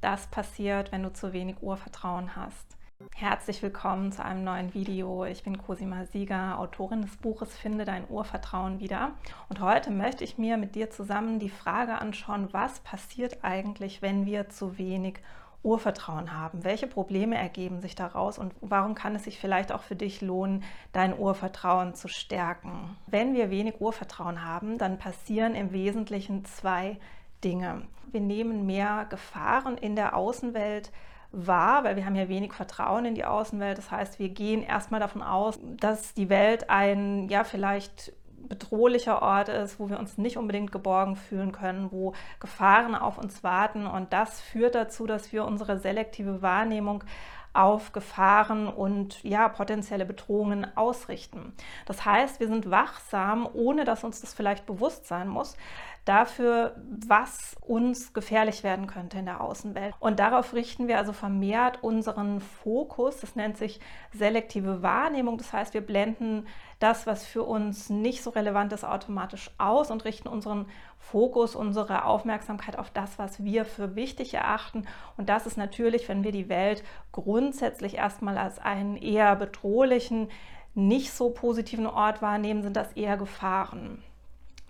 Das 0.00 0.26
passiert, 0.26 0.92
wenn 0.92 1.02
du 1.02 1.12
zu 1.12 1.32
wenig 1.32 1.62
Urvertrauen 1.62 2.36
hast. 2.36 2.76
Herzlich 3.14 3.62
willkommen 3.62 4.12
zu 4.12 4.22
einem 4.24 4.44
neuen 4.44 4.74
Video. 4.74 5.24
Ich 5.24 5.42
bin 5.42 5.58
Cosima 5.58 6.04
Sieger, 6.04 6.58
Autorin 6.58 7.02
des 7.02 7.16
Buches 7.16 7.56
Finde 7.56 7.84
dein 7.84 8.08
Urvertrauen 8.08 8.78
wieder. 8.78 9.12
Und 9.48 9.60
heute 9.60 9.90
möchte 9.90 10.22
ich 10.22 10.36
mir 10.38 10.58
mit 10.58 10.74
dir 10.74 10.90
zusammen 10.90 11.38
die 11.38 11.48
Frage 11.48 11.98
anschauen, 11.98 12.48
was 12.52 12.80
passiert 12.80 13.38
eigentlich, 13.42 14.02
wenn 14.02 14.26
wir 14.26 14.50
zu 14.50 14.76
wenig 14.78 15.18
Urvertrauen 15.62 16.32
haben? 16.32 16.62
Welche 16.62 16.86
Probleme 16.86 17.36
ergeben 17.36 17.80
sich 17.80 17.94
daraus 17.94 18.38
und 18.38 18.54
warum 18.60 18.94
kann 18.94 19.16
es 19.16 19.24
sich 19.24 19.38
vielleicht 19.38 19.72
auch 19.72 19.82
für 19.82 19.96
dich 19.96 20.20
lohnen, 20.20 20.62
dein 20.92 21.18
Urvertrauen 21.18 21.94
zu 21.94 22.08
stärken? 22.08 22.96
Wenn 23.06 23.34
wir 23.34 23.50
wenig 23.50 23.80
Urvertrauen 23.80 24.44
haben, 24.44 24.78
dann 24.78 24.98
passieren 24.98 25.54
im 25.54 25.72
Wesentlichen 25.72 26.44
zwei 26.44 26.98
Dinge. 27.44 27.82
Wir 28.10 28.20
nehmen 28.20 28.66
mehr 28.66 29.06
Gefahren 29.08 29.76
in 29.76 29.96
der 29.96 30.16
Außenwelt 30.16 30.90
wahr, 31.32 31.84
weil 31.84 31.96
wir 31.96 32.06
haben 32.06 32.14
ja 32.14 32.28
wenig 32.28 32.52
Vertrauen 32.52 33.04
in 33.04 33.14
die 33.14 33.24
Außenwelt. 33.24 33.78
Das 33.78 33.90
heißt, 33.90 34.18
wir 34.18 34.28
gehen 34.30 34.62
erstmal 34.62 35.00
davon 35.00 35.22
aus, 35.22 35.58
dass 35.62 36.14
die 36.14 36.28
Welt 36.28 36.70
ein 36.70 37.28
ja 37.28 37.44
vielleicht 37.44 38.12
bedrohlicher 38.48 39.22
Ort 39.22 39.48
ist, 39.48 39.80
wo 39.80 39.90
wir 39.90 39.98
uns 39.98 40.18
nicht 40.18 40.36
unbedingt 40.36 40.70
geborgen 40.70 41.16
fühlen 41.16 41.52
können, 41.52 41.90
wo 41.90 42.14
Gefahren 42.40 42.94
auf 42.94 43.18
uns 43.18 43.42
warten. 43.42 43.86
Und 43.86 44.12
das 44.12 44.40
führt 44.40 44.74
dazu, 44.74 45.06
dass 45.06 45.32
wir 45.32 45.44
unsere 45.44 45.78
selektive 45.78 46.42
Wahrnehmung 46.42 47.04
auf 47.52 47.92
Gefahren 47.92 48.68
und 48.68 49.22
ja, 49.24 49.48
potenzielle 49.48 50.04
Bedrohungen 50.04 50.66
ausrichten. 50.76 51.54
Das 51.86 52.04
heißt, 52.04 52.38
wir 52.38 52.48
sind 52.48 52.70
wachsam, 52.70 53.48
ohne 53.50 53.84
dass 53.84 54.04
uns 54.04 54.20
das 54.20 54.34
vielleicht 54.34 54.66
bewusst 54.66 55.06
sein 55.06 55.26
muss, 55.26 55.56
dafür, 56.06 56.76
was 57.06 57.56
uns 57.60 58.12
gefährlich 58.12 58.62
werden 58.62 58.86
könnte 58.86 59.18
in 59.18 59.26
der 59.26 59.40
Außenwelt. 59.40 59.92
Und 59.98 60.20
darauf 60.20 60.54
richten 60.54 60.86
wir 60.86 60.98
also 60.98 61.12
vermehrt 61.12 61.82
unseren 61.82 62.40
Fokus. 62.40 63.18
Das 63.20 63.34
nennt 63.34 63.58
sich 63.58 63.80
selektive 64.12 64.82
Wahrnehmung. 64.82 65.36
Das 65.36 65.52
heißt, 65.52 65.74
wir 65.74 65.80
blenden 65.80 66.46
das, 66.78 67.08
was 67.08 67.26
für 67.26 67.42
uns 67.42 67.90
nicht 67.90 68.22
so 68.22 68.30
relevant 68.30 68.72
ist, 68.72 68.84
automatisch 68.84 69.50
aus 69.58 69.90
und 69.90 70.04
richten 70.04 70.28
unseren 70.28 70.66
Fokus, 70.98 71.56
unsere 71.56 72.04
Aufmerksamkeit 72.04 72.78
auf 72.78 72.90
das, 72.90 73.18
was 73.18 73.42
wir 73.42 73.64
für 73.64 73.96
wichtig 73.96 74.32
erachten. 74.34 74.86
Und 75.16 75.28
das 75.28 75.46
ist 75.46 75.58
natürlich, 75.58 76.08
wenn 76.08 76.22
wir 76.22 76.32
die 76.32 76.48
Welt 76.48 76.84
grundsätzlich 77.10 77.96
erstmal 77.96 78.38
als 78.38 78.60
einen 78.60 78.96
eher 78.96 79.34
bedrohlichen, 79.34 80.28
nicht 80.74 81.10
so 81.12 81.30
positiven 81.30 81.86
Ort 81.86 82.22
wahrnehmen, 82.22 82.62
sind 82.62 82.76
das 82.76 82.92
eher 82.92 83.16
Gefahren. 83.16 84.04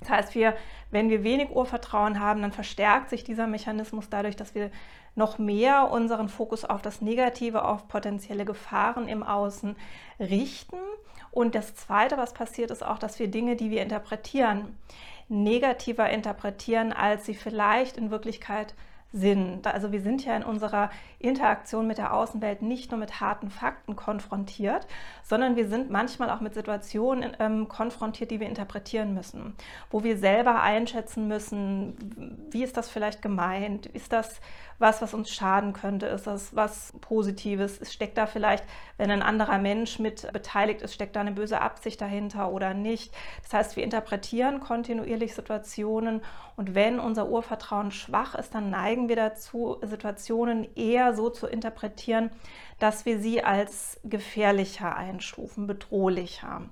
Das 0.00 0.10
heißt, 0.10 0.34
wir, 0.34 0.56
wenn 0.90 1.08
wir 1.08 1.24
wenig 1.24 1.50
Urvertrauen 1.50 2.20
haben, 2.20 2.42
dann 2.42 2.52
verstärkt 2.52 3.10
sich 3.10 3.24
dieser 3.24 3.46
Mechanismus 3.46 4.08
dadurch, 4.10 4.36
dass 4.36 4.54
wir 4.54 4.70
noch 5.14 5.38
mehr 5.38 5.90
unseren 5.90 6.28
Fokus 6.28 6.64
auf 6.64 6.82
das 6.82 7.00
Negative, 7.00 7.64
auf 7.64 7.88
potenzielle 7.88 8.44
Gefahren 8.44 9.08
im 9.08 9.22
Außen 9.22 9.76
richten. 10.20 10.76
Und 11.30 11.54
das 11.54 11.74
Zweite, 11.74 12.18
was 12.18 12.34
passiert, 12.34 12.70
ist 12.70 12.84
auch, 12.84 12.98
dass 12.98 13.18
wir 13.18 13.28
Dinge, 13.28 13.56
die 13.56 13.70
wir 13.70 13.82
interpretieren, 13.82 14.76
negativer 15.28 16.10
interpretieren, 16.10 16.92
als 16.92 17.24
sie 17.24 17.34
vielleicht 17.34 17.96
in 17.96 18.10
Wirklichkeit 18.10 18.68
sind. 18.68 18.78
Also 19.64 19.92
wir 19.92 20.00
sind 20.02 20.24
ja 20.24 20.36
in 20.36 20.42
unserer 20.42 20.90
Interaktion 21.18 21.86
mit 21.86 21.98
der 21.98 22.12
Außenwelt 22.12 22.62
nicht 22.62 22.90
nur 22.90 23.00
mit 23.00 23.20
harten 23.20 23.50
Fakten 23.50 23.96
konfrontiert, 23.96 24.86
sondern 25.22 25.56
wir 25.56 25.68
sind 25.68 25.90
manchmal 25.90 26.30
auch 26.30 26.40
mit 26.40 26.54
Situationen 26.54 27.36
ähm, 27.38 27.68
konfrontiert, 27.68 28.30
die 28.30 28.40
wir 28.40 28.48
interpretieren 28.48 29.14
müssen, 29.14 29.54
wo 29.90 30.04
wir 30.04 30.18
selber 30.18 30.60
einschätzen 30.60 31.28
müssen, 31.28 32.46
wie 32.50 32.62
ist 32.62 32.76
das 32.76 32.90
vielleicht 32.90 33.22
gemeint, 33.22 33.86
ist 33.86 34.12
das 34.12 34.40
was, 34.78 35.00
was 35.00 35.14
uns 35.14 35.30
schaden 35.30 35.72
könnte, 35.72 36.06
ist 36.06 36.26
das 36.26 36.54
was 36.54 36.92
Positives, 37.00 37.80
steckt 37.90 38.18
da 38.18 38.26
vielleicht, 38.26 38.64
wenn 38.98 39.10
ein 39.10 39.22
anderer 39.22 39.58
Mensch 39.58 39.98
mit 39.98 40.30
beteiligt 40.32 40.82
ist, 40.82 40.94
steckt 40.94 41.16
da 41.16 41.20
eine 41.20 41.32
böse 41.32 41.60
Absicht 41.60 42.00
dahinter 42.00 42.50
oder 42.50 42.74
nicht. 42.74 43.12
Das 43.42 43.52
heißt, 43.52 43.76
wir 43.76 43.84
interpretieren 43.84 44.60
kontinuierlich 44.60 45.34
Situationen 45.34 46.22
und 46.56 46.74
wenn 46.74 46.98
unser 46.98 47.28
Urvertrauen 47.28 47.90
schwach 47.90 48.34
ist, 48.34 48.54
dann 48.54 48.70
neigen 48.70 49.05
wir 49.08 49.16
dazu, 49.16 49.78
Situationen 49.82 50.66
eher 50.76 51.14
so 51.14 51.30
zu 51.30 51.46
interpretieren, 51.46 52.30
dass 52.78 53.06
wir 53.06 53.18
sie 53.18 53.42
als 53.42 54.00
gefährlicher 54.04 54.94
einstufen, 54.96 55.66
bedrohlicher. 55.66 56.62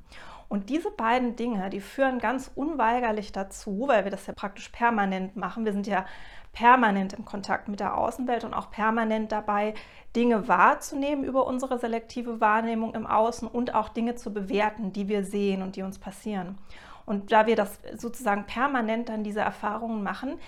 Und 0.48 0.70
diese 0.70 0.90
beiden 0.90 1.36
Dinge, 1.36 1.70
die 1.70 1.80
führen 1.80 2.18
ganz 2.18 2.50
unweigerlich 2.54 3.32
dazu, 3.32 3.84
weil 3.86 4.04
wir 4.04 4.10
das 4.10 4.26
ja 4.26 4.34
praktisch 4.34 4.68
permanent 4.68 5.36
machen. 5.36 5.64
Wir 5.64 5.72
sind 5.72 5.86
ja 5.86 6.04
permanent 6.52 7.12
im 7.12 7.24
Kontakt 7.24 7.68
mit 7.68 7.80
der 7.80 7.98
Außenwelt 7.98 8.44
und 8.44 8.54
auch 8.54 8.70
permanent 8.70 9.32
dabei, 9.32 9.74
Dinge 10.14 10.46
wahrzunehmen 10.46 11.24
über 11.24 11.46
unsere 11.46 11.78
selektive 11.78 12.40
Wahrnehmung 12.40 12.94
im 12.94 13.06
Außen 13.06 13.48
und 13.48 13.74
auch 13.74 13.88
Dinge 13.88 14.14
zu 14.14 14.32
bewerten, 14.32 14.92
die 14.92 15.08
wir 15.08 15.24
sehen 15.24 15.60
und 15.62 15.76
die 15.76 15.82
uns 15.82 15.98
passieren. 15.98 16.56
Und 17.04 17.32
da 17.32 17.46
wir 17.46 17.56
das 17.56 17.80
sozusagen 17.96 18.46
permanent 18.46 19.08
dann 19.08 19.24
diese 19.24 19.40
Erfahrungen 19.40 20.02
machen, 20.02 20.38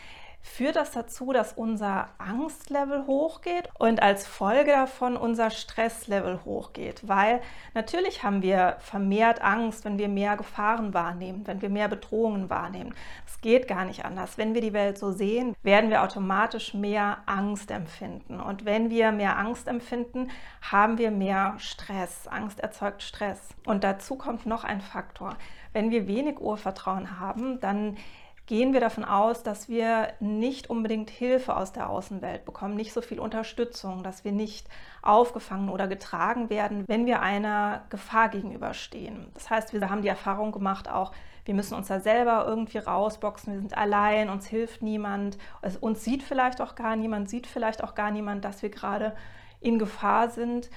führt 0.46 0.76
das 0.76 0.92
dazu, 0.92 1.32
dass 1.32 1.52
unser 1.52 2.08
Angstlevel 2.18 3.06
hochgeht 3.06 3.68
und 3.78 4.00
als 4.00 4.26
Folge 4.26 4.70
davon 4.70 5.16
unser 5.16 5.50
Stresslevel 5.50 6.40
hochgeht. 6.44 7.06
Weil 7.06 7.42
natürlich 7.74 8.22
haben 8.22 8.42
wir 8.42 8.76
vermehrt 8.78 9.42
Angst, 9.42 9.84
wenn 9.84 9.98
wir 9.98 10.08
mehr 10.08 10.36
Gefahren 10.36 10.94
wahrnehmen, 10.94 11.46
wenn 11.46 11.60
wir 11.60 11.68
mehr 11.68 11.88
Bedrohungen 11.88 12.48
wahrnehmen. 12.48 12.94
Es 13.26 13.40
geht 13.40 13.68
gar 13.68 13.84
nicht 13.84 14.04
anders. 14.04 14.38
Wenn 14.38 14.54
wir 14.54 14.60
die 14.62 14.72
Welt 14.72 14.96
so 14.96 15.10
sehen, 15.10 15.54
werden 15.62 15.90
wir 15.90 16.02
automatisch 16.02 16.72
mehr 16.72 17.18
Angst 17.26 17.70
empfinden. 17.70 18.40
Und 18.40 18.64
wenn 18.64 18.88
wir 18.88 19.12
mehr 19.12 19.36
Angst 19.38 19.68
empfinden, 19.68 20.30
haben 20.62 20.96
wir 20.96 21.10
mehr 21.10 21.54
Stress. 21.58 22.28
Angst 22.28 22.60
erzeugt 22.60 23.02
Stress. 23.02 23.48
Und 23.66 23.84
dazu 23.84 24.16
kommt 24.16 24.46
noch 24.46 24.64
ein 24.64 24.80
Faktor. 24.80 25.36
Wenn 25.72 25.90
wir 25.90 26.06
wenig 26.06 26.40
Urvertrauen 26.40 27.20
haben, 27.20 27.60
dann 27.60 27.98
gehen 28.46 28.72
wir 28.72 28.80
davon 28.80 29.04
aus, 29.04 29.42
dass 29.42 29.68
wir 29.68 30.12
nicht 30.20 30.70
unbedingt 30.70 31.10
Hilfe 31.10 31.56
aus 31.56 31.72
der 31.72 31.90
Außenwelt 31.90 32.44
bekommen, 32.44 32.76
nicht 32.76 32.92
so 32.92 33.00
viel 33.00 33.18
Unterstützung, 33.18 34.02
dass 34.02 34.24
wir 34.24 34.32
nicht 34.32 34.68
aufgefangen 35.02 35.68
oder 35.68 35.88
getragen 35.88 36.48
werden, 36.48 36.84
wenn 36.86 37.06
wir 37.06 37.20
einer 37.20 37.84
Gefahr 37.90 38.28
gegenüberstehen. 38.28 39.30
Das 39.34 39.50
heißt, 39.50 39.72
wir 39.72 39.90
haben 39.90 40.02
die 40.02 40.08
Erfahrung 40.08 40.52
gemacht, 40.52 40.88
auch 40.88 41.12
wir 41.44 41.54
müssen 41.54 41.74
uns 41.74 41.88
da 41.88 42.00
selber 42.00 42.44
irgendwie 42.46 42.78
rausboxen, 42.78 43.52
wir 43.52 43.60
sind 43.60 43.76
allein, 43.76 44.30
uns 44.30 44.46
hilft 44.46 44.82
niemand, 44.82 45.38
also 45.62 45.78
uns 45.80 46.04
sieht 46.04 46.22
vielleicht 46.22 46.60
auch 46.60 46.74
gar 46.74 46.96
niemand, 46.96 47.28
sieht 47.28 47.46
vielleicht 47.46 47.82
auch 47.84 47.94
gar 47.94 48.10
niemand, 48.10 48.44
dass 48.44 48.62
wir 48.62 48.70
gerade 48.70 49.14
in 49.60 49.78
Gefahr 49.78 50.28
sind. 50.28 50.70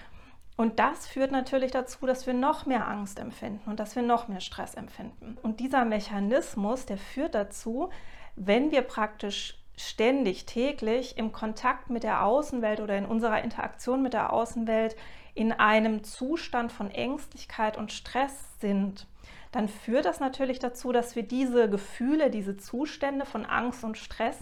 Und 0.59 0.77
das 0.77 1.07
führt 1.07 1.31
natürlich 1.31 1.71
dazu, 1.71 2.05
dass 2.05 2.27
wir 2.27 2.33
noch 2.33 2.65
mehr 2.65 2.85
Angst 2.85 3.17
empfinden 3.17 3.69
und 3.69 3.79
dass 3.79 3.95
wir 3.95 4.03
noch 4.03 4.27
mehr 4.27 4.41
Stress 4.41 4.75
empfinden. 4.75 5.37
Und 5.41 5.61
dieser 5.61 5.85
Mechanismus, 5.85 6.85
der 6.85 6.97
führt 6.97 7.33
dazu, 7.33 7.91
wenn 8.35 8.69
wir 8.69 8.81
praktisch 8.81 9.57
ständig, 9.77 10.45
täglich 10.47 11.17
im 11.17 11.31
Kontakt 11.31 11.89
mit 11.89 12.03
der 12.03 12.25
Außenwelt 12.25 12.81
oder 12.81 12.97
in 12.97 13.05
unserer 13.05 13.41
Interaktion 13.41 14.01
mit 14.01 14.11
der 14.11 14.33
Außenwelt 14.33 14.97
in 15.33 15.53
einem 15.53 16.03
Zustand 16.03 16.73
von 16.73 16.91
Ängstlichkeit 16.91 17.77
und 17.77 17.93
Stress 17.93 18.59
sind, 18.59 19.07
dann 19.53 19.69
führt 19.69 20.03
das 20.03 20.19
natürlich 20.19 20.59
dazu, 20.59 20.91
dass 20.91 21.15
wir 21.15 21.23
diese 21.23 21.69
Gefühle, 21.69 22.29
diese 22.29 22.57
Zustände 22.57 23.25
von 23.25 23.45
Angst 23.45 23.85
und 23.85 23.97
Stress 23.97 24.37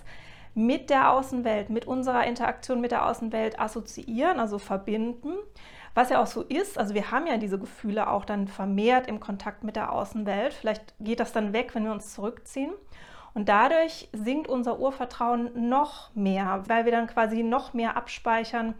mit 0.56 0.90
der 0.90 1.12
Außenwelt, 1.12 1.70
mit 1.70 1.86
unserer 1.86 2.26
Interaktion 2.26 2.82
mit 2.82 2.90
der 2.90 3.06
Außenwelt 3.06 3.60
assoziieren, 3.60 4.40
also 4.40 4.58
verbinden 4.58 5.36
was 5.98 6.12
ja 6.12 6.22
auch 6.22 6.28
so 6.28 6.44
ist, 6.44 6.78
also 6.78 6.94
wir 6.94 7.10
haben 7.10 7.26
ja 7.26 7.38
diese 7.38 7.58
Gefühle 7.58 8.08
auch 8.08 8.24
dann 8.24 8.48
vermehrt 8.48 9.08
im 9.08 9.20
Kontakt 9.20 9.64
mit 9.64 9.76
der 9.76 9.92
Außenwelt. 9.92 10.54
Vielleicht 10.54 10.94
geht 11.00 11.20
das 11.20 11.32
dann 11.32 11.54
weg, 11.54 11.74
wenn 11.74 11.86
wir 11.86 11.92
uns 11.92 12.14
zurückziehen. 12.14 12.72
Und 13.34 13.50
dadurch 13.50 14.08
sinkt 14.14 14.48
unser 14.48 14.80
Urvertrauen 14.80 15.70
noch 15.70 16.14
mehr, 16.14 16.62
weil 16.68 16.86
wir 16.86 16.92
dann 16.92 17.08
quasi 17.08 17.42
noch 17.42 17.74
mehr 17.74 17.98
abspeichern, 17.98 18.76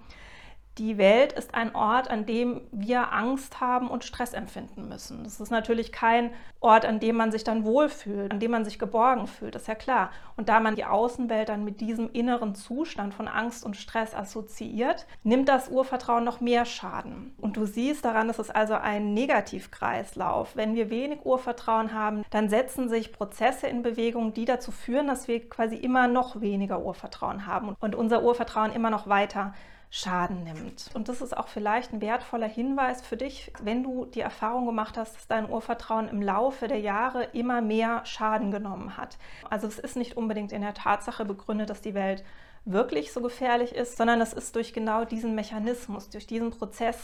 die 0.78 0.98
Welt 0.98 1.34
ist 1.34 1.56
ein 1.56 1.74
Ort, 1.76 2.10
an 2.10 2.26
dem 2.26 2.62
wir 2.72 3.12
Angst 3.12 3.60
haben 3.60 3.88
und 3.88 4.04
Stress 4.04 4.34
empfinden 4.34 4.88
müssen. 4.88 5.24
Das 5.24 5.40
ist 5.40 5.50
natürlich 5.50 5.92
kein 5.92 6.32
Ort, 6.60 6.86
an 6.86 7.00
dem 7.00 7.16
man 7.16 7.32
sich 7.32 7.44
dann 7.44 7.64
wohlfühlt, 7.64 8.32
an 8.32 8.40
dem 8.40 8.52
man 8.52 8.66
sich 8.66 8.78
geborgen 8.80 9.28
fühlt, 9.28 9.56
ist 9.56 9.68
ja 9.68 9.76
klar. 9.76 10.12
Und 10.36 10.50
da 10.50 10.60
man 10.60 10.76
die 10.76 10.86
Außenwelt 10.86 11.50
dann 11.50 11.64
mit 11.64 11.82
diesem 11.82 12.12
inneren 12.12 12.56
Zustand 12.56 13.14
von 13.14 13.28
Angst 13.28 13.66
und 13.66 13.76
Stress 13.76 14.16
assoziiert, 14.16 15.08
nimmt 15.24 15.50
das 15.50 15.70
Urvertrauen 15.70 16.24
noch 16.24 16.42
mehr 16.42 16.66
Schaden. 16.66 17.34
Und 17.40 17.58
du 17.58 17.66
siehst 17.66 18.06
daran, 18.06 18.30
es 18.30 18.50
also 18.50 18.76
ein 18.76 19.14
Negativkreislauf. 19.14 20.56
Wenn 20.56 20.76
wir 20.76 20.90
wenig 20.90 21.26
Urvertrauen 21.26 21.94
haben, 21.94 22.24
dann 22.30 22.50
setzen 22.50 22.90
sich 22.90 23.12
Prozesse 23.12 23.68
in 23.68 23.82
Bewegung, 23.82 24.34
die 24.34 24.46
dazu 24.46 24.72
führen, 24.72 25.08
dass 25.08 25.28
wir 25.28 25.48
quasi 25.50 25.76
immer 25.76 26.08
noch 26.08 26.42
weniger 26.42 26.82
Urvertrauen 26.82 27.46
haben 27.46 27.76
und 27.80 27.96
unser 27.96 28.24
Urvertrauen 28.24 28.72
immer 28.72 28.90
noch 28.90 29.08
weiter 29.08 29.54
Schaden 29.90 30.44
nimmt. 30.44 30.90
Und 30.94 31.08
das 31.08 31.22
ist 31.22 31.36
auch 31.36 31.48
vielleicht 31.48 31.94
ein 31.94 32.02
wertvoller 32.02 32.48
Hinweis 32.48 33.02
für 33.02 33.16
dich, 33.16 33.52
wenn 33.62 33.84
du 33.84 34.06
die 34.06 34.20
Erfahrung 34.20 34.66
gemacht 34.66 34.98
hast, 34.98 35.16
dass 35.16 35.28
dein 35.28 35.50
Urvertrauen 35.50 36.10
im 36.10 36.22
Laufe 36.22 36.68
der 36.68 36.80
Jahre 36.80 37.24
immer 37.32 37.62
mehr 37.62 38.06
Schaden 38.06 38.52
genommen 38.52 38.98
hat. 38.98 39.18
Also 39.50 39.66
es 39.68 39.80
ist 39.80 39.96
nicht 39.96 40.18
unbedingt 40.18 40.52
in 40.52 40.62
der 40.62 40.74
Tatsache 40.74 41.24
begründet, 41.24 41.70
dass 41.70 41.82
die 41.82 41.94
Welt 41.94 42.26
wirklich 42.66 43.14
so 43.14 43.22
gefährlich 43.22 43.74
ist, 43.74 43.96
sondern 43.96 44.20
es 44.20 44.34
ist 44.34 44.56
durch 44.56 44.74
genau 44.74 45.06
diesen 45.06 45.36
Mechanismus, 45.36 46.10
durch 46.10 46.28
diesen 46.28 46.52
Prozess 46.52 46.98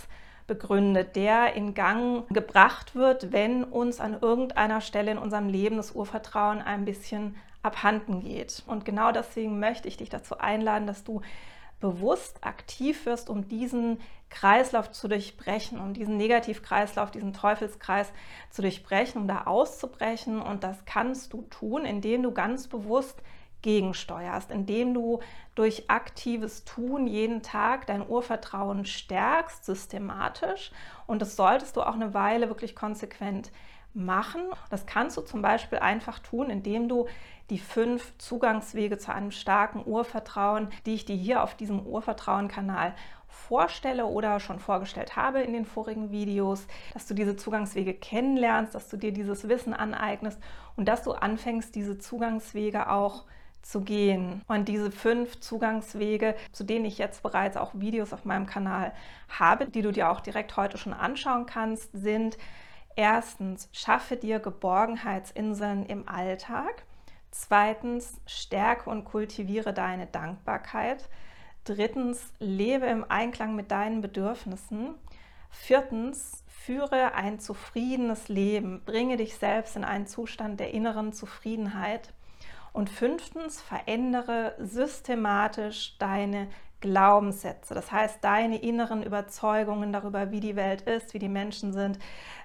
begründet, 0.46 1.16
der 1.16 1.54
in 1.54 1.74
Gang 1.74 2.28
gebracht 2.30 2.96
wird, 2.96 3.32
wenn 3.32 3.64
uns 3.64 4.02
an 4.02 4.18
irgendeiner 4.20 4.82
Stelle 4.82 5.12
in 5.12 5.18
unserem 5.18 5.48
Leben 5.48 5.78
das 5.78 5.94
Urvertrauen 5.94 6.62
ein 6.62 6.84
bisschen 6.84 7.38
abhanden 7.62 8.20
geht. 8.20 8.62
Und 8.68 8.84
genau 8.84 9.14
deswegen 9.14 9.60
möchte 9.60 9.88
ich 9.88 9.96
dich 9.96 10.10
dazu 10.10 10.38
einladen, 10.38 10.86
dass 10.86 11.06
du 11.06 11.22
bewusst 11.84 12.38
aktiv 12.46 13.06
wirst, 13.06 13.30
um 13.30 13.50
diesen 13.50 14.00
Kreislauf 14.30 14.92
zu 14.92 15.10
durchbrechen, 15.10 15.82
um 15.82 15.94
diesen 15.94 16.16
Negativkreislauf, 16.16 17.12
diesen 17.12 17.34
Teufelskreis 17.34 18.14
zu 18.50 18.62
durchbrechen, 18.62 19.20
um 19.20 19.28
da 19.28 19.44
auszubrechen. 19.44 20.42
Und 20.42 20.64
das 20.64 20.86
kannst 20.86 21.34
du 21.34 21.42
tun, 21.42 21.84
indem 21.84 22.24
du 22.24 22.32
ganz 22.32 22.70
bewusst 22.70 23.22
gegensteuerst, 23.64 24.50
indem 24.50 24.94
du 24.94 25.20
durch 25.56 25.90
aktives 25.90 26.64
Tun 26.64 27.06
jeden 27.06 27.42
Tag 27.42 27.86
dein 27.88 28.08
Urvertrauen 28.08 28.86
stärkst, 28.86 29.66
systematisch. 29.66 30.72
Und 31.06 31.22
das 31.22 31.36
solltest 31.36 31.76
du 31.76 31.82
auch 31.82 31.96
eine 31.96 32.14
Weile 32.14 32.48
wirklich 32.48 32.78
konsequent 32.78 33.52
machen. 33.94 34.42
Das 34.70 34.86
kannst 34.86 35.18
du 35.18 35.22
zum 35.22 35.42
Beispiel 35.42 35.80
einfach 35.80 36.20
tun, 36.20 36.50
indem 36.50 36.88
du 36.90 37.08
die 37.50 37.60
fünf 37.60 38.18
Zugangswege 38.18 38.98
zu 38.98 39.14
einem 39.14 39.32
starken 39.32 39.84
Urvertrauen, 39.86 40.70
die 40.86 40.94
ich 40.94 41.06
dir 41.06 41.16
hier 41.16 41.44
auf 41.44 41.56
diesem 41.56 41.86
Urvertrauen-Kanal 41.86 42.96
vorstelle 43.28 44.06
oder 44.06 44.40
schon 44.40 44.60
vorgestellt 44.60 45.16
habe 45.16 45.42
in 45.42 45.54
den 45.54 45.66
vorigen 45.66 46.12
Videos, 46.12 46.68
dass 46.94 47.08
du 47.08 47.14
diese 47.14 47.36
Zugangswege 47.36 47.94
kennenlernst, 47.94 48.76
dass 48.76 48.90
du 48.90 48.98
dir 48.98 49.12
dieses 49.12 49.50
Wissen 49.50 49.74
aneignest 49.74 50.40
und 50.76 50.88
dass 50.88 51.04
du 51.04 51.12
anfängst, 51.12 51.76
diese 51.76 51.98
Zugangswege 51.98 52.90
auch 52.90 53.24
zu 53.64 53.82
gehen. 53.82 54.42
Und 54.48 54.68
diese 54.68 54.92
fünf 54.92 55.40
Zugangswege, 55.40 56.36
zu 56.52 56.64
denen 56.64 56.86
ich 56.86 56.98
jetzt 56.98 57.24
bereits 57.24 57.58
auch 57.58 57.72
Videos 57.74 58.14
auf 58.14 58.26
meinem 58.26 58.46
Kanal 58.46 58.94
habe, 59.30 59.68
die 59.68 59.82
du 59.82 59.92
dir 59.92 60.10
auch 60.10 60.20
direkt 60.20 60.56
heute 60.58 60.78
schon 60.78 60.94
anschauen 60.94 61.46
kannst, 61.46 61.90
sind 61.94 62.38
erstens, 62.96 63.70
schaffe 63.72 64.18
dir 64.18 64.40
Geborgenheitsinseln 64.40 65.86
im 65.86 66.08
Alltag. 66.08 66.84
Zweitens, 67.32 68.20
stärke 68.26 68.90
und 68.90 69.06
kultiviere 69.06 69.74
deine 69.74 70.06
Dankbarkeit. 70.06 71.10
Drittens, 71.64 72.34
lebe 72.40 72.86
im 72.86 73.10
Einklang 73.10 73.56
mit 73.56 73.72
deinen 73.72 74.02
Bedürfnissen. 74.02 74.96
Viertens, 75.50 76.44
führe 76.48 77.16
ein 77.16 77.40
zufriedenes 77.40 78.30
Leben. 78.30 78.84
Bringe 78.86 79.18
dich 79.18 79.38
selbst 79.38 79.76
in 79.76 79.84
einen 79.84 80.08
Zustand 80.08 80.60
der 80.60 80.74
inneren 80.74 81.14
Zufriedenheit. 81.14 82.14
Und 82.72 82.90
fünftens, 82.90 83.62
verändere 83.62 84.56
systematisch 84.60 85.98
deine 86.00 86.48
Glaubenssätze. 86.84 87.74
Das 87.74 87.94
heißt, 87.94 88.22
deine 88.22 88.62
inneren 88.62 89.04
Überzeugungen 89.04 89.94
darüber, 89.94 90.32
wie 90.32 90.42
die 90.42 90.58
Welt 90.58 90.82
ist, 90.82 91.14
wie 91.14 91.20
die 91.20 91.30
Menschen 91.30 91.72
sind, 91.72 91.98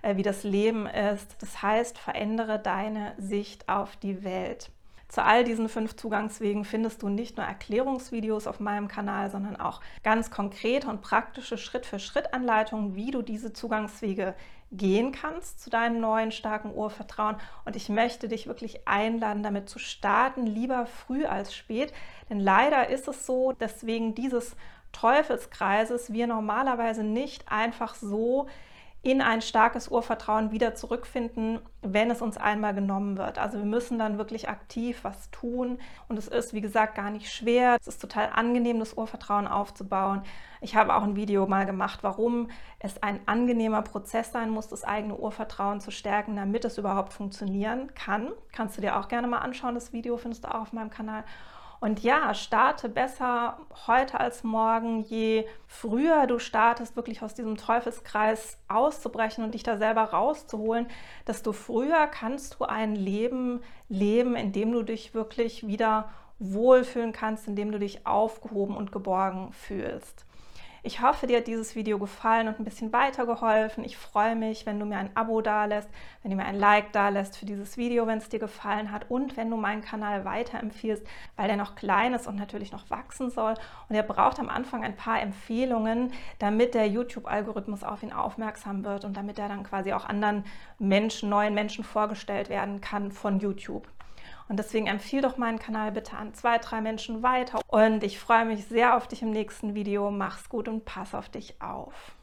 äh, 0.02 0.14
wie 0.14 0.22
das 0.22 0.44
Leben 0.44 0.86
ist. 0.86 1.36
Das 1.40 1.60
heißt, 1.60 1.98
verändere 1.98 2.60
deine 2.60 3.14
Sicht 3.18 3.68
auf 3.68 3.96
die 3.96 4.22
Welt. 4.22 4.70
Zu 5.08 5.24
all 5.24 5.42
diesen 5.42 5.68
fünf 5.68 5.96
Zugangswegen 5.96 6.64
findest 6.64 7.02
du 7.02 7.08
nicht 7.08 7.36
nur 7.36 7.46
Erklärungsvideos 7.46 8.46
auf 8.46 8.60
meinem 8.60 8.86
Kanal, 8.86 9.30
sondern 9.30 9.56
auch 9.56 9.80
ganz 10.04 10.30
konkrete 10.30 10.88
und 10.88 11.00
praktische 11.00 11.58
Schritt-für-Schritt-Anleitungen, 11.58 12.94
wie 12.94 13.10
du 13.10 13.22
diese 13.22 13.52
Zugangswege 13.52 14.34
gehen 14.70 15.12
kannst 15.12 15.60
zu 15.60 15.70
deinem 15.70 16.00
neuen 16.00 16.30
starken 16.30 16.74
Urvertrauen. 16.74 17.36
Und 17.64 17.76
ich 17.76 17.88
möchte 17.88 18.28
dich 18.28 18.46
wirklich 18.46 18.86
einladen, 18.86 19.42
damit 19.42 19.68
zu 19.68 19.78
starten, 19.78 20.46
lieber 20.46 20.86
früh 20.86 21.24
als 21.24 21.54
spät. 21.54 21.92
Denn 22.28 22.40
leider 22.40 22.88
ist 22.88 23.08
es 23.08 23.26
so, 23.26 23.52
dass 23.52 23.86
wegen 23.86 24.14
dieses 24.14 24.56
Teufelskreises 24.92 26.12
wir 26.12 26.26
normalerweise 26.26 27.02
nicht 27.02 27.50
einfach 27.50 27.94
so 27.94 28.48
in 29.02 29.22
ein 29.22 29.40
starkes 29.42 29.88
Urvertrauen 29.88 30.50
wieder 30.50 30.74
zurückfinden, 30.74 31.60
wenn 31.82 32.10
es 32.10 32.20
uns 32.20 32.36
einmal 32.36 32.74
genommen 32.74 33.16
wird. 33.16 33.38
Also 33.38 33.58
wir 33.58 33.64
müssen 33.64 33.98
dann 33.98 34.18
wirklich 34.18 34.48
aktiv 34.48 34.98
was 35.02 35.30
tun 35.30 35.78
und 36.08 36.18
es 36.18 36.26
ist, 36.26 36.52
wie 36.52 36.60
gesagt, 36.60 36.96
gar 36.96 37.10
nicht 37.10 37.32
schwer. 37.32 37.76
Es 37.80 37.86
ist 37.86 38.00
total 38.00 38.30
angenehm, 38.34 38.80
das 38.80 38.94
Urvertrauen 38.94 39.46
aufzubauen. 39.46 40.22
Ich 40.60 40.74
habe 40.74 40.96
auch 40.96 41.04
ein 41.04 41.14
Video 41.14 41.46
mal 41.46 41.64
gemacht, 41.64 42.00
warum 42.02 42.50
es 42.80 43.00
ein 43.02 43.20
angenehmer 43.26 43.82
Prozess 43.82 44.32
sein 44.32 44.50
muss, 44.50 44.66
das 44.66 44.82
eigene 44.82 45.16
Urvertrauen 45.16 45.80
zu 45.80 45.92
stärken, 45.92 46.34
damit 46.34 46.64
es 46.64 46.76
überhaupt 46.76 47.12
funktionieren 47.12 47.94
kann. 47.94 48.32
Kannst 48.52 48.76
du 48.76 48.80
dir 48.80 48.98
auch 48.98 49.06
gerne 49.06 49.28
mal 49.28 49.38
anschauen. 49.38 49.74
Das 49.74 49.92
Video 49.92 50.16
findest 50.16 50.44
du 50.44 50.48
auch 50.48 50.62
auf 50.62 50.72
meinem 50.72 50.90
Kanal. 50.90 51.22
Und 51.80 52.02
ja, 52.02 52.34
starte 52.34 52.88
besser 52.88 53.58
heute 53.86 54.18
als 54.18 54.42
morgen. 54.42 55.02
Je 55.04 55.46
früher 55.66 56.26
du 56.26 56.38
startest, 56.38 56.96
wirklich 56.96 57.22
aus 57.22 57.34
diesem 57.34 57.56
Teufelskreis 57.56 58.58
auszubrechen 58.66 59.44
und 59.44 59.54
dich 59.54 59.62
da 59.62 59.76
selber 59.76 60.02
rauszuholen, 60.02 60.88
desto 61.26 61.52
früher 61.52 62.08
kannst 62.08 62.58
du 62.58 62.64
ein 62.64 62.96
Leben 62.96 63.62
leben, 63.88 64.34
in 64.34 64.52
dem 64.52 64.72
du 64.72 64.82
dich 64.82 65.14
wirklich 65.14 65.66
wieder 65.66 66.10
wohlfühlen 66.40 67.12
kannst, 67.12 67.46
in 67.46 67.54
dem 67.54 67.70
du 67.70 67.78
dich 67.78 68.06
aufgehoben 68.06 68.76
und 68.76 68.90
geborgen 68.90 69.52
fühlst. 69.52 70.27
Ich 70.88 71.02
hoffe, 71.02 71.26
dir 71.26 71.36
hat 71.36 71.46
dieses 71.46 71.76
Video 71.76 71.98
gefallen 71.98 72.48
und 72.48 72.58
ein 72.58 72.64
bisschen 72.64 72.94
weitergeholfen. 72.94 73.84
Ich 73.84 73.98
freue 73.98 74.34
mich, 74.34 74.64
wenn 74.64 74.80
du 74.80 74.86
mir 74.86 74.96
ein 74.96 75.14
Abo 75.14 75.42
dalässt, 75.42 75.90
wenn 76.22 76.30
du 76.30 76.36
mir 76.38 76.46
ein 76.46 76.58
Like 76.58 76.92
dalässt 76.92 77.36
für 77.36 77.44
dieses 77.44 77.76
Video, 77.76 78.06
wenn 78.06 78.16
es 78.16 78.30
dir 78.30 78.38
gefallen 78.38 78.90
hat 78.90 79.10
und 79.10 79.36
wenn 79.36 79.50
du 79.50 79.58
meinen 79.58 79.82
Kanal 79.82 80.24
weiterempfiehlst, 80.24 81.06
weil 81.36 81.46
der 81.46 81.58
noch 81.58 81.74
klein 81.74 82.14
ist 82.14 82.26
und 82.26 82.36
natürlich 82.36 82.72
noch 82.72 82.88
wachsen 82.88 83.28
soll. 83.28 83.52
Und 83.90 83.96
er 83.96 84.02
braucht 84.02 84.40
am 84.40 84.48
Anfang 84.48 84.82
ein 84.82 84.96
paar 84.96 85.20
Empfehlungen, 85.20 86.10
damit 86.38 86.72
der 86.72 86.88
YouTube-Algorithmus 86.88 87.84
auf 87.84 88.02
ihn 88.02 88.14
aufmerksam 88.14 88.82
wird 88.82 89.04
und 89.04 89.14
damit 89.14 89.38
er 89.38 89.48
dann 89.48 89.64
quasi 89.64 89.92
auch 89.92 90.06
anderen 90.06 90.46
Menschen, 90.78 91.28
neuen 91.28 91.52
Menschen 91.52 91.84
vorgestellt 91.84 92.48
werden 92.48 92.80
kann 92.80 93.12
von 93.12 93.40
YouTube. 93.40 93.86
Und 94.48 94.58
deswegen 94.58 94.86
empfehle 94.86 95.22
doch 95.22 95.36
meinen 95.36 95.58
Kanal 95.58 95.92
bitte 95.92 96.16
an 96.16 96.34
zwei, 96.34 96.58
drei 96.58 96.80
Menschen 96.80 97.22
weiter. 97.22 97.60
Und 97.66 98.02
ich 98.02 98.18
freue 98.18 98.44
mich 98.44 98.64
sehr 98.64 98.96
auf 98.96 99.06
dich 99.06 99.22
im 99.22 99.30
nächsten 99.30 99.74
Video. 99.74 100.10
Mach's 100.10 100.48
gut 100.48 100.68
und 100.68 100.84
pass 100.84 101.14
auf 101.14 101.28
dich 101.28 101.60
auf. 101.60 102.17